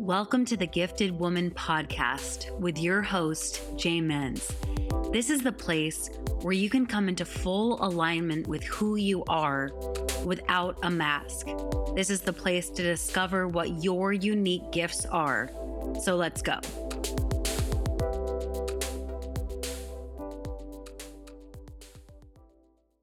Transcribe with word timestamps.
Welcome 0.00 0.46
to 0.46 0.56
the 0.56 0.66
Gifted 0.66 1.20
Woman 1.20 1.50
podcast 1.50 2.58
with 2.58 2.78
your 2.78 3.02
host, 3.02 3.60
Jay 3.76 4.00
Muenz. 4.00 4.50
This 5.12 5.28
is 5.28 5.42
the 5.42 5.52
place 5.52 6.08
where 6.40 6.54
you 6.54 6.70
can 6.70 6.86
come 6.86 7.06
into 7.06 7.26
full 7.26 7.76
alignment 7.84 8.46
with 8.48 8.64
who 8.64 8.96
you 8.96 9.22
are 9.28 9.70
without 10.24 10.78
a 10.84 10.90
mask. 10.90 11.48
This 11.94 12.08
is 12.08 12.22
the 12.22 12.32
place 12.32 12.70
to 12.70 12.82
discover 12.82 13.46
what 13.46 13.84
your 13.84 14.14
unique 14.14 14.72
gifts 14.72 15.04
are. 15.04 15.50
So 16.00 16.16
let's 16.16 16.40
go. 16.40 16.58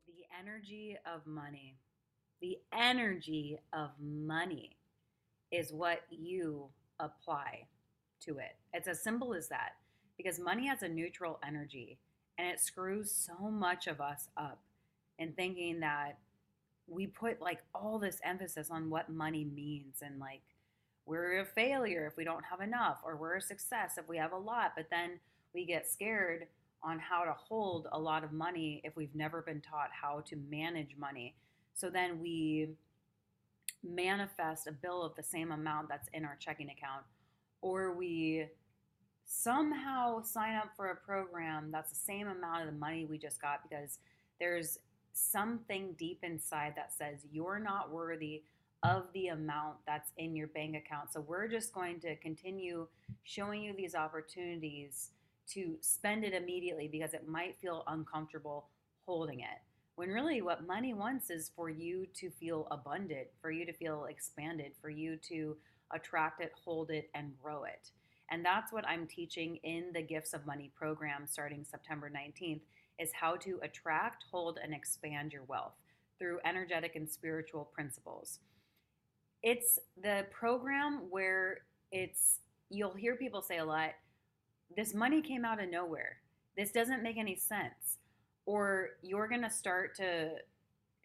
The 0.08 0.26
energy 0.42 0.98
of 1.06 1.28
money. 1.28 1.78
The 2.42 2.58
energy 2.74 3.60
of 3.72 3.92
money 4.02 4.78
is 5.52 5.72
what 5.72 6.02
you 6.10 6.70
apply 7.00 7.68
to 8.22 8.38
it. 8.38 8.56
It's 8.74 8.88
as 8.88 9.04
simple 9.04 9.34
as 9.34 9.48
that 9.50 9.74
because 10.18 10.40
money 10.40 10.68
has 10.68 10.84
a 10.84 10.90
neutral 10.90 11.40
energy 11.46 12.00
and 12.38 12.48
it 12.48 12.60
screws 12.60 13.12
so 13.12 13.50
much 13.50 13.88
of 13.88 14.02
us 14.02 14.28
up 14.38 14.60
in 15.20 15.34
thinking 15.34 15.80
that 15.80 16.18
we 16.88 17.08
put 17.08 17.42
like 17.42 17.60
all 17.76 18.00
this 18.00 18.20
emphasis 18.24 18.70
on 18.72 18.90
what 18.90 19.10
money 19.10 19.44
means 19.44 19.98
and 20.02 20.20
like 20.20 20.42
we're 21.06 21.40
a 21.40 21.46
failure 21.46 22.08
if 22.08 22.18
we 22.18 22.24
don't 22.24 22.46
have 22.46 22.62
enough 22.62 23.00
or 23.04 23.18
we're 23.18 23.36
a 23.36 23.42
success 23.42 23.98
if 23.98 24.08
we 24.08 24.18
have 24.18 24.32
a 24.32 24.38
lot 24.38 24.74
but 24.76 24.90
then 24.90 25.20
we 25.54 25.66
get 25.66 25.88
scared 25.88 26.48
on 26.84 27.00
how 27.00 27.24
to 27.24 27.34
hold 27.34 27.88
a 27.92 28.00
lot 28.00 28.24
of 28.24 28.32
money 28.32 28.82
if 28.84 28.96
we've 28.96 29.16
never 29.16 29.42
been 29.42 29.62
taught 29.62 29.90
how 29.92 30.22
to 30.22 30.38
manage 30.50 30.96
money 30.98 31.36
so 31.74 31.90
then 31.90 32.20
we 32.22 32.70
manifest 33.84 34.68
a 34.68 34.72
bill 34.72 35.04
of 35.04 35.16
the 35.16 35.24
same 35.24 35.52
amount 35.52 35.90
that's 35.90 36.10
in 36.14 36.26
our 36.26 36.38
checking 36.40 36.70
account, 36.70 37.04
or 37.62 37.94
we 37.94 38.48
somehow 39.26 40.22
sign 40.22 40.56
up 40.56 40.70
for 40.76 40.88
a 40.92 40.96
program 40.96 41.70
that's 41.70 41.90
the 41.90 41.96
same 41.96 42.28
amount 42.28 42.62
of 42.62 42.74
the 42.74 42.80
money 42.80 43.06
we 43.06 43.18
just 43.18 43.42
got 43.42 43.62
because 43.70 44.00
there's 44.40 44.80
something 45.12 45.94
deep 45.98 46.20
inside 46.24 46.74
that 46.76 46.94
says 46.94 47.26
you're 47.32 47.60
not 47.60 47.92
worthy 47.92 48.44
of 48.84 49.08
the 49.14 49.28
amount 49.28 49.76
that's 49.86 50.12
in 50.18 50.36
your 50.36 50.48
bank 50.48 50.76
account. 50.76 51.12
So 51.12 51.22
we're 51.22 51.48
just 51.48 51.74
going 51.74 52.00
to 52.02 52.16
continue 52.18 52.88
showing 53.24 53.64
you 53.64 53.74
these 53.76 53.96
opportunities 53.96 55.12
to 55.50 55.76
spend 55.82 56.24
it 56.24 56.34
immediately 56.34 56.88
because 56.88 57.14
it 57.14 57.28
might 57.28 57.58
feel 57.58 57.84
uncomfortable 57.88 58.68
holding 59.06 59.40
it. 59.40 59.60
When 59.98 60.10
really, 60.10 60.44
what 60.44 60.68
money 60.68 60.94
wants 60.94 61.32
is 61.32 61.50
for 61.56 61.72
you 61.72 62.06
to 62.18 62.30
feel 62.30 62.68
abundant, 62.70 63.30
for 63.42 63.50
you 63.50 63.66
to 63.66 63.74
feel 63.74 64.06
expanded, 64.06 64.74
for 64.80 64.92
you 64.92 65.18
to 65.28 65.58
attract 65.92 66.40
it, 66.40 66.52
hold 66.64 66.92
it, 66.92 67.10
and 67.16 67.34
grow 67.42 67.64
it. 67.64 67.90
And 68.30 68.46
that's 68.46 68.72
what 68.72 68.88
I'm 68.88 69.08
teaching 69.08 69.56
in 69.64 69.86
the 69.96 70.04
Gifts 70.04 70.34
of 70.34 70.46
Money 70.46 70.72
program 70.78 71.26
starting 71.26 71.66
September 71.68 72.12
19th 72.12 72.62
is 73.00 73.10
how 73.12 73.38
to 73.38 73.60
attract, 73.64 74.26
hold, 74.30 74.60
and 74.64 74.72
expand 74.72 75.34
your 75.34 75.46
wealth 75.46 75.74
through 76.20 76.42
energetic 76.46 76.96
and 76.96 77.10
spiritual 77.10 77.66
principles. 77.74 78.38
It's 79.42 79.80
the 80.04 80.28
program 80.30 81.08
where 81.10 81.62
it's 81.92 82.38
you'll 82.70 82.94
hear 82.94 83.16
people 83.16 83.42
say 83.42 83.58
a 83.58 83.66
lot, 83.66 83.94
this 84.76 84.94
money 84.94 85.24
came 85.24 85.44
out 85.44 85.60
of 85.60 85.72
nowhere. 85.72 86.18
This 86.56 86.72
doesn't 86.72 87.02
make 87.02 87.18
any 87.18 87.36
sense 87.36 87.98
or 88.48 88.92
you're 89.04 89.28
going 89.28 89.44
to 89.44 89.50
start 89.52 89.94
to 89.98 90.32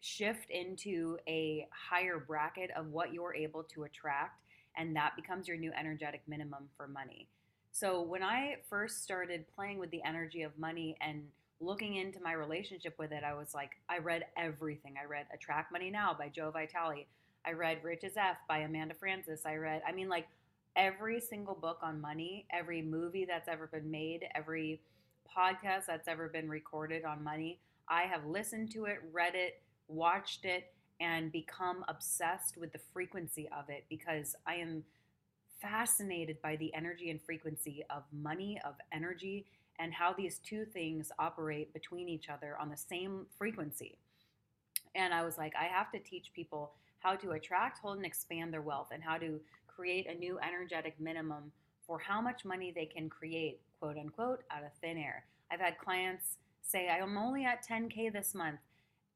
shift 0.01 0.49
into 0.49 1.17
a 1.27 1.67
higher 1.71 2.17
bracket 2.17 2.71
of 2.75 2.87
what 2.87 3.13
you're 3.13 3.35
able 3.35 3.63
to 3.63 3.83
attract 3.83 4.41
and 4.75 4.95
that 4.95 5.15
becomes 5.15 5.47
your 5.47 5.57
new 5.57 5.71
energetic 5.77 6.21
minimum 6.27 6.69
for 6.75 6.87
money. 6.87 7.27
So 7.71 8.01
when 8.01 8.23
I 8.23 8.57
first 8.69 9.03
started 9.03 9.45
playing 9.55 9.79
with 9.79 9.91
the 9.91 10.01
energy 10.03 10.41
of 10.41 10.57
money 10.57 10.97
and 11.01 11.23
looking 11.59 11.95
into 11.95 12.19
my 12.21 12.33
relationship 12.33 12.95
with 12.97 13.11
it, 13.11 13.23
I 13.23 13.33
was 13.33 13.53
like, 13.53 13.71
I 13.89 13.99
read 13.99 14.25
everything. 14.37 14.95
I 15.01 15.05
read 15.05 15.25
Attract 15.33 15.71
Money 15.71 15.89
Now 15.89 16.15
by 16.17 16.29
Joe 16.29 16.51
Vitale. 16.51 17.05
I 17.45 17.51
read 17.51 17.83
Rich 17.83 18.03
as 18.03 18.17
F 18.17 18.37
by 18.47 18.59
Amanda 18.59 18.93
Frances. 18.93 19.41
I 19.45 19.55
read, 19.55 19.81
I 19.87 19.91
mean, 19.91 20.09
like 20.09 20.27
every 20.75 21.19
single 21.19 21.55
book 21.55 21.79
on 21.81 22.01
money, 22.01 22.45
every 22.51 22.81
movie 22.81 23.25
that's 23.25 23.47
ever 23.47 23.67
been 23.67 23.89
made, 23.89 24.25
every 24.35 24.81
podcast 25.35 25.85
that's 25.87 26.07
ever 26.07 26.27
been 26.27 26.49
recorded 26.49 27.05
on 27.05 27.23
money. 27.23 27.59
I 27.87 28.03
have 28.03 28.25
listened 28.25 28.71
to 28.71 28.85
it, 28.85 28.99
read 29.11 29.35
it, 29.35 29.61
watched 29.87 30.45
it, 30.45 30.73
and 30.99 31.31
become 31.31 31.83
obsessed 31.87 32.57
with 32.57 32.71
the 32.71 32.79
frequency 32.93 33.49
of 33.57 33.69
it 33.69 33.85
because 33.89 34.35
I 34.45 34.55
am 34.55 34.83
fascinated 35.61 36.41
by 36.41 36.55
the 36.57 36.73
energy 36.73 37.09
and 37.09 37.21
frequency 37.21 37.83
of 37.89 38.03
money, 38.11 38.59
of 38.65 38.75
energy, 38.91 39.45
and 39.79 39.93
how 39.93 40.13
these 40.13 40.39
two 40.39 40.65
things 40.65 41.11
operate 41.19 41.73
between 41.73 42.07
each 42.07 42.29
other 42.29 42.57
on 42.59 42.69
the 42.69 42.77
same 42.77 43.25
frequency. 43.37 43.97
And 44.95 45.13
I 45.13 45.23
was 45.23 45.37
like, 45.37 45.53
I 45.59 45.65
have 45.65 45.91
to 45.91 45.99
teach 45.99 46.31
people 46.33 46.73
how 46.99 47.15
to 47.15 47.31
attract, 47.31 47.79
hold, 47.79 47.97
and 47.97 48.05
expand 48.05 48.53
their 48.53 48.61
wealth 48.61 48.89
and 48.93 49.03
how 49.03 49.17
to 49.17 49.39
create 49.67 50.07
a 50.07 50.13
new 50.15 50.39
energetic 50.39 50.99
minimum 50.99 51.51
for 51.85 51.99
how 51.99 52.21
much 52.21 52.45
money 52.45 52.71
they 52.73 52.85
can 52.85 53.09
create 53.09 53.59
quote 53.79 53.97
unquote 53.97 54.43
out 54.51 54.63
of 54.63 54.71
thin 54.81 54.97
air. 54.97 55.25
I've 55.51 55.59
had 55.59 55.77
clients 55.77 56.37
say, 56.61 56.89
I'm 56.89 57.17
only 57.17 57.45
at 57.45 57.65
10K 57.67 58.11
this 58.11 58.33
month. 58.33 58.59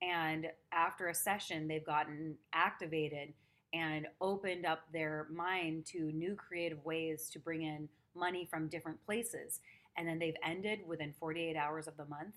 And 0.01 0.47
after 0.71 1.07
a 1.07 1.13
session, 1.13 1.67
they've 1.67 1.85
gotten 1.85 2.35
activated 2.53 3.33
and 3.73 4.07
opened 4.21 4.65
up 4.65 4.81
their 4.93 5.27
mind 5.33 5.85
to 5.87 6.11
new 6.11 6.35
creative 6.35 6.83
ways 6.85 7.29
to 7.31 7.39
bring 7.39 7.63
in 7.63 7.89
money 8.15 8.45
from 8.49 8.67
different 8.67 9.03
places. 9.05 9.59
And 9.97 10.07
then 10.07 10.19
they've 10.19 10.35
ended 10.45 10.79
within 10.87 11.13
48 11.19 11.55
hours 11.55 11.87
of 11.87 11.97
the 11.97 12.05
month 12.05 12.35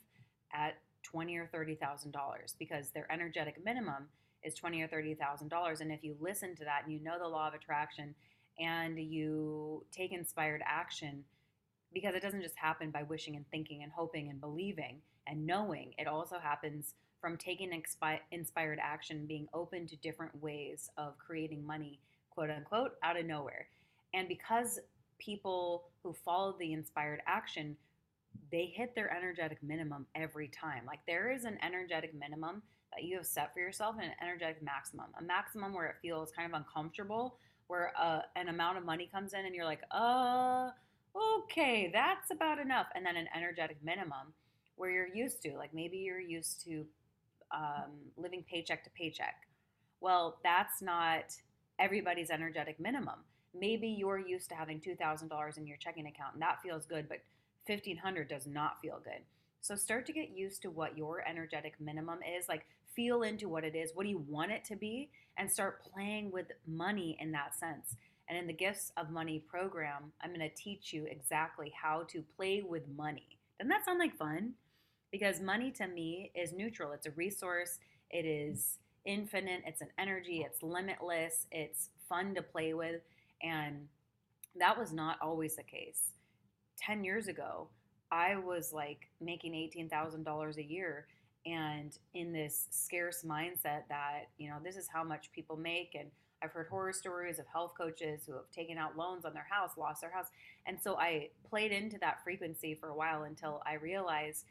at 0.53 0.79
twenty 1.03 1.37
or 1.37 1.47
thirty 1.47 1.75
thousand 1.75 2.13
dollars 2.13 2.55
because 2.59 2.91
their 2.91 3.11
energetic 3.11 3.65
minimum 3.65 4.09
is 4.43 4.55
twenty 4.55 4.83
or 4.83 4.89
thirty 4.89 5.15
thousand 5.15 5.49
dollars. 5.49 5.81
And 5.81 5.91
if 5.93 6.05
you 6.05 6.17
listen 6.21 6.55
to 6.57 6.65
that 6.65 6.83
and 6.85 6.93
you 6.93 7.01
know 7.01 7.19
the 7.19 7.29
law 7.29 7.49
of 7.49 7.55
attraction 7.55 8.15
and 8.61 8.99
you 8.99 9.85
take 9.91 10.13
inspired 10.13 10.63
action, 10.65 11.25
because 11.93 12.15
it 12.15 12.23
doesn't 12.23 12.43
just 12.43 12.57
happen 12.57 12.91
by 12.91 13.03
wishing 13.03 13.35
and 13.37 13.49
thinking 13.51 13.83
and 13.83 13.91
hoping 13.91 14.29
and 14.29 14.41
believing 14.41 14.99
and 15.27 15.47
knowing. 15.47 15.93
It 15.99 16.07
also 16.07 16.39
happens 16.39 16.95
from 17.21 17.37
taking 17.37 17.71
expi- 17.71 18.21
inspired 18.31 18.79
action, 18.83 19.27
being 19.27 19.49
open 19.53 19.87
to 19.87 19.97
different 19.97 20.41
ways 20.41 20.91
of 20.97 21.19
creating 21.19 21.67
money, 21.67 21.99
quote 22.31 22.51
unquote, 22.51 22.93
out 23.03 23.19
of 23.19 23.27
nowhere. 23.27 23.67
And 24.15 24.29
because 24.29 24.79
people 25.19 25.89
who 26.03 26.13
follow 26.13 26.57
the 26.59 26.73
inspired 26.73 27.21
action, 27.27 27.77
they 28.51 28.67
hit 28.67 28.95
their 28.95 29.15
energetic 29.15 29.63
minimum 29.63 30.07
every 30.15 30.49
time. 30.49 30.85
Like 30.87 31.01
there 31.07 31.31
is 31.31 31.45
an 31.45 31.59
energetic 31.63 32.15
minimum 32.15 32.63
that 32.95 33.05
you 33.05 33.17
have 33.17 33.27
set 33.27 33.53
for 33.53 33.61
yourself 33.61 33.97
and 34.01 34.07
an 34.07 34.17
energetic 34.23 34.63
maximum. 34.63 35.07
A 35.19 35.23
maximum 35.23 35.75
where 35.75 35.87
it 35.87 35.97
feels 36.03 36.33
kind 36.33 36.53
of 36.53 36.59
uncomfortable, 36.59 37.39
where 37.71 37.93
uh, 37.99 38.23
an 38.35 38.49
amount 38.49 38.77
of 38.79 38.85
money 38.85 39.09
comes 39.13 39.33
in 39.33 39.47
and 39.47 39.55
you're 39.55 39.65
like, 39.65 39.83
uh, 39.93 40.71
okay, 41.39 41.89
that's 41.93 42.33
about 42.33 42.59
enough. 42.59 42.87
And 42.95 43.07
then 43.07 43.17
an 43.17 43.29
energetic 43.35 43.77
minimum 43.83 44.35
where 44.75 44.91
you're 44.91 45.15
used 45.15 45.41
to, 45.43 45.57
like 45.57 45.73
maybe 45.73 45.99
you're 45.99 46.21
used 46.21 46.65
to 46.65 46.85
um, 47.53 47.93
living 48.17 48.45
paycheck 48.51 48.83
to 48.85 48.91
paycheck. 48.91 49.47
Well, 50.01 50.39
that's 50.43 50.83
not 50.83 51.37
everybody's 51.79 52.31
energetic 52.31 52.81
minimum. 52.81 53.21
Maybe 53.55 53.89
you're 53.89 54.19
used 54.19 54.49
to 54.49 54.57
having 54.57 54.81
$2,000 54.81 55.59
in 55.59 55.67
your 55.67 55.77
checking 55.77 56.07
account 56.07 56.35
and 56.35 56.43
that 56.43 56.61
feels 56.63 56.87
good, 56.87 57.09
but 57.09 57.19
1500 57.67 58.29
does 58.29 58.47
not 58.47 58.81
feel 58.83 59.01
good. 59.05 59.23
So 59.61 59.77
start 59.77 60.07
to 60.07 60.13
get 60.13 60.31
used 60.31 60.63
to 60.63 60.71
what 60.71 60.99
your 60.99 61.23
energetic 61.29 61.75
minimum 61.79 62.19
is. 62.37 62.49
Like 62.49 62.67
feel 63.01 63.23
into 63.23 63.49
what 63.49 63.65
it 63.65 63.75
is. 63.75 63.93
What 63.95 64.03
do 64.03 64.11
you 64.11 64.23
want 64.29 64.53
it 64.53 64.63
to 64.67 64.77
be? 64.77 65.09
And 65.39 65.51
start 65.51 65.83
playing 65.83 66.31
with 66.31 66.49
money 66.67 67.17
in 67.19 67.33
that 67.33 67.55
sense. 67.59 67.97
And 68.29 68.37
in 68.37 68.47
the 68.47 68.53
Gifts 68.53 68.93
of 68.99 69.09
Money 69.09 69.39
program, 69.39 70.13
I'm 70.21 70.35
going 70.35 70.41
to 70.41 70.55
teach 70.55 70.93
you 70.93 71.07
exactly 71.07 71.73
how 71.75 72.03
to 72.09 72.23
play 72.37 72.61
with 72.61 72.83
money. 72.99 73.39
Doesn't 73.59 73.71
that 73.71 73.87
sound 73.87 74.01
like 74.01 74.19
fun? 74.19 74.53
Because 75.11 75.41
money 75.41 75.71
to 75.73 75.87
me 75.87 76.31
is 76.35 76.53
neutral. 76.53 76.93
It's 76.93 77.07
a 77.07 77.11
resource, 77.13 77.79
it 78.11 78.27
is 78.27 78.77
infinite, 79.07 79.63
it's 79.67 79.81
an 79.81 79.89
energy, 79.99 80.45
it's 80.47 80.63
limitless, 80.63 81.47
it's 81.51 81.89
fun 82.07 82.35
to 82.35 82.43
play 82.43 82.75
with. 82.75 83.01
And 83.43 83.89
that 84.59 84.79
was 84.79 84.93
not 84.93 85.17
always 85.23 85.57
the 85.57 85.63
case. 85.63 86.11
10 86.77 87.03
years 87.03 87.29
ago, 87.29 87.69
I 88.13 88.37
was 88.37 88.75
like 88.75 89.09
making 89.23 89.53
$18,000 89.53 90.57
a 90.59 90.63
year 90.63 91.07
and 91.47 91.97
in 92.15 92.33
this 92.33 92.67
scarce 92.71 93.25
mindset 93.27 93.83
that, 93.89 94.29
you 94.39 94.49
know, 94.49 94.57
this 94.63 94.77
is 94.77 94.89
how 94.93 95.03
much 95.03 95.33
people 95.33 95.57
make 95.57 95.95
and 95.99 96.11
I've 96.43 96.53
heard 96.53 96.69
horror 96.69 96.93
stories 96.93 97.39
of 97.39 97.47
health 97.47 97.75
coaches 97.77 98.23
who 98.27 98.33
have 98.33 98.51
taken 98.51 98.79
out 98.79 98.97
loans 98.97 99.25
on 99.25 99.35
their 99.35 99.47
house, 99.49 99.73
lost 99.77 100.01
their 100.01 100.11
house. 100.11 100.29
And 100.67 100.79
so 100.81 100.97
I 100.97 101.29
played 101.49 101.71
into 101.71 101.99
that 101.99 102.25
frequency 102.25 102.75
for 102.75 102.89
a 102.89 102.95
while 102.95 103.25
until 103.25 103.63
I 103.67 103.75
realized 103.75 104.47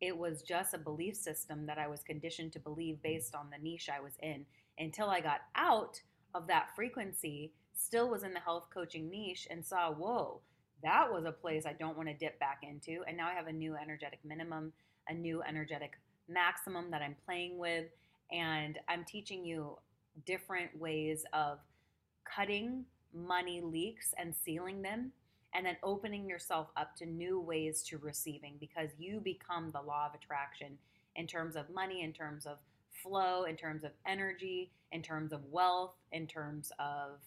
it 0.00 0.16
was 0.16 0.42
just 0.42 0.74
a 0.74 0.78
belief 0.78 1.16
system 1.16 1.66
that 1.66 1.78
I 1.78 1.86
was 1.86 2.02
conditioned 2.02 2.52
to 2.52 2.58
believe 2.58 2.96
mm. 2.96 3.02
based 3.02 3.34
on 3.34 3.48
the 3.50 3.62
niche 3.62 3.88
I 3.94 4.00
was 4.00 4.14
in. 4.22 4.44
Until 4.78 5.08
I 5.08 5.20
got 5.20 5.40
out 5.56 6.00
of 6.34 6.46
that 6.46 6.74
frequency 6.74 7.52
still 7.74 8.10
was 8.10 8.22
in 8.22 8.34
the 8.34 8.40
health 8.40 8.68
coaching 8.72 9.08
niche 9.08 9.48
and 9.50 9.64
saw, 9.64 9.90
whoa, 9.92 10.40
that 10.82 11.10
was 11.10 11.24
a 11.24 11.32
place 11.32 11.64
I 11.66 11.72
don't 11.72 11.96
want 11.96 12.08
to 12.08 12.14
dip 12.14 12.38
back 12.38 12.60
into. 12.62 13.02
And 13.06 13.16
now 13.16 13.28
I 13.28 13.34
have 13.34 13.46
a 13.46 13.52
new 13.52 13.76
energetic 13.76 14.20
minimum, 14.24 14.72
a 15.08 15.14
new 15.14 15.42
energetic 15.42 15.98
maximum 16.30 16.90
that 16.90 17.02
I'm 17.02 17.16
playing 17.26 17.58
with. 17.58 17.86
And 18.32 18.78
I'm 18.88 19.04
teaching 19.04 19.44
you 19.44 19.76
different 20.26 20.78
ways 20.78 21.24
of 21.32 21.58
cutting 22.24 22.84
money 23.12 23.60
leaks 23.60 24.14
and 24.18 24.34
sealing 24.34 24.82
them 24.82 25.12
and 25.54 25.66
then 25.66 25.76
opening 25.82 26.28
yourself 26.28 26.68
up 26.76 26.94
to 26.96 27.06
new 27.06 27.40
ways 27.40 27.82
to 27.82 27.98
receiving 27.98 28.54
because 28.60 28.90
you 28.98 29.20
become 29.20 29.70
the 29.72 29.80
law 29.80 30.06
of 30.06 30.14
attraction 30.14 30.78
in 31.16 31.26
terms 31.26 31.56
of 31.56 31.68
money, 31.70 32.02
in 32.02 32.12
terms 32.12 32.46
of 32.46 32.58
flow, 33.02 33.44
in 33.44 33.56
terms 33.56 33.82
of 33.82 33.90
energy, 34.06 34.70
in 34.92 35.02
terms 35.02 35.32
of 35.32 35.40
wealth, 35.50 35.94
in 36.12 36.26
terms 36.26 36.70
of 36.78 37.18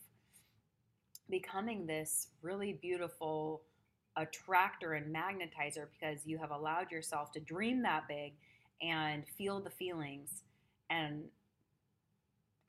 becoming 1.30 1.86
this 1.86 2.28
really 2.42 2.80
beautiful 2.82 3.64
attractor 4.16 4.94
and 4.94 5.14
magnetizer 5.14 5.88
because 6.00 6.26
you 6.26 6.38
have 6.38 6.52
allowed 6.52 6.92
yourself 6.92 7.32
to 7.32 7.40
dream 7.40 7.82
that 7.82 8.08
big 8.08 8.34
and 8.84 9.24
feel 9.38 9.60
the 9.60 9.70
feelings 9.70 10.44
and 10.90 11.24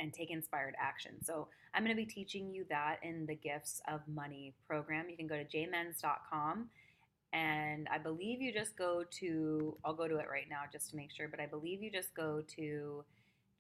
and 0.01 0.13
take 0.13 0.31
inspired 0.31 0.75
action. 0.81 1.13
So 1.23 1.49
I'm 1.73 1.85
going 1.85 1.97
to 1.97 2.01
be 2.01 2.07
teaching 2.07 2.51
you 2.51 2.65
that 2.69 2.97
in 3.03 3.27
the 3.27 3.35
Gifts 3.35 3.81
of 3.89 4.01
Money 4.13 4.55
program. 4.67 5.09
You 5.09 5.17
can 5.17 5.27
go 5.27 5.37
to 5.37 5.45
jmuenz.com 5.45 6.69
and 7.33 7.89
I 7.93 7.99
believe 7.99 8.41
you 8.41 8.53
just 8.53 8.77
go 8.77 9.05
to 9.19 9.77
I'll 9.85 9.95
go 9.95 10.09
to 10.09 10.17
it 10.19 10.27
right 10.31 10.49
now 10.49 10.63
just 10.73 10.91
to 10.91 10.97
make 10.97 11.11
sure, 11.13 11.29
but 11.29 11.41
I 11.41 11.47
believe 11.47 11.83
you 11.83 11.91
just 11.91 12.15
go 12.15 12.43
to 12.57 13.05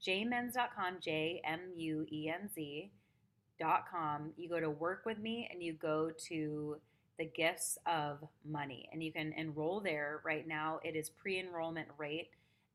jmuenz.com, 0.06 0.98
J 1.00 1.40
M 1.44 1.60
U 1.76 2.06
E 2.10 2.30
N 2.32 2.48
Z.com. 2.54 4.32
You 4.36 4.48
go 4.48 4.60
to 4.60 4.70
work 4.70 5.02
with 5.04 5.18
me 5.18 5.48
and 5.52 5.62
you 5.62 5.72
go 5.72 6.10
to 6.28 6.76
the 7.18 7.24
gifts 7.24 7.78
of 7.86 8.18
money 8.44 8.88
and 8.92 9.02
you 9.02 9.12
can 9.12 9.32
enroll 9.34 9.80
there 9.80 10.20
right 10.24 10.46
now. 10.46 10.80
It 10.82 10.96
is 10.96 11.10
pre-enrollment 11.10 11.88
rate 11.96 12.30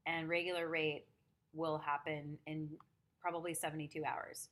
and 0.10 0.28
regular 0.28 0.68
rate 0.68 1.06
will 1.54 1.78
happen 1.78 2.38
in 2.48 2.70
probably 3.22 3.54
72 3.54 4.04
hours. 4.04 4.50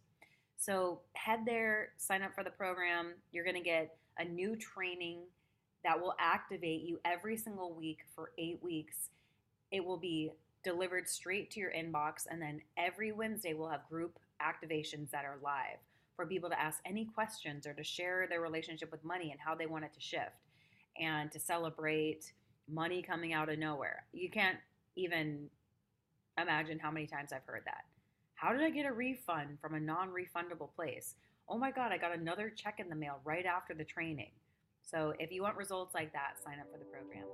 So 0.58 1.02
head 1.14 1.42
there, 1.46 1.90
sign 1.98 2.22
up 2.22 2.34
for 2.34 2.44
the 2.44 2.50
program. 2.50 3.14
You're 3.32 3.44
going 3.44 3.56
to 3.56 3.64
get 3.64 3.96
a 4.18 4.26
new 4.26 4.56
training 4.56 5.20
that 5.84 6.00
will 6.00 6.16
activate 6.20 6.82
you 6.82 7.00
every 7.06 7.38
single 7.38 7.74
week 7.74 8.00
for 8.16 8.32
eight 8.38 8.60
weeks. 8.62 9.10
It 9.72 9.84
will 9.84 9.98
be 9.98 10.32
delivered 10.64 11.08
straight 11.08 11.52
to 11.52 11.60
your 11.60 11.72
inbox, 11.72 12.26
and 12.30 12.42
then 12.42 12.62
every 12.78 13.12
Wednesday 13.12 13.54
we'll 13.54 13.70
have 13.70 13.88
group 13.90 14.20
activations 14.42 15.12
that 15.12 15.24
are 15.24 15.38
live 15.42 15.78
for 16.16 16.26
people 16.26 16.50
to 16.50 16.60
ask 16.60 16.80
any 16.86 17.06
questions 17.06 17.68
or 17.68 17.74
to 17.74 17.84
share 17.84 18.26
their 18.28 18.42
relationship 18.42 18.92
with 18.92 19.04
money 19.04 19.32
and 19.32 19.40
how 19.40 19.54
they 19.56 19.68
want 19.68 19.86
it 19.86 19.94
to 19.94 20.02
shift 20.02 20.46
and 21.00 21.32
to 21.32 21.40
celebrate 21.40 22.34
money 22.68 23.02
coming 23.02 23.34
out 23.34 23.50
of 23.50 23.60
nowhere. 23.60 24.04
You 24.12 24.30
can't 24.32 24.58
even 24.98 25.48
imagine 26.42 26.80
how 26.80 26.92
many 26.92 27.08
times 27.08 27.32
I've 27.32 27.46
heard 27.46 27.62
that. 27.66 27.86
How 28.36 28.52
did 28.52 28.62
I 28.62 28.70
get 28.70 28.86
a 28.86 28.92
refund 28.92 29.58
from 29.62 29.76
a 29.76 29.80
non 29.80 30.10
refundable 30.10 30.70
place? 30.76 31.16
Oh 31.50 31.58
my 31.58 31.72
God, 31.72 31.92
I 31.92 31.98
got 31.98 32.14
another 32.14 32.50
check 32.50 32.80
in 32.80 32.90
the 32.90 32.96
mail 32.96 33.20
right 33.24 33.46
after 33.46 33.74
the 33.74 33.86
training. 33.86 34.32
So 34.84 35.14
if 35.20 35.32
you 35.32 35.42
want 35.42 35.56
results 35.58 35.96
like 35.96 36.14
that, 36.14 36.34
sign 36.44 36.60
up 36.60 36.68
for 36.72 36.78
the 36.78 36.86
program. 36.86 37.26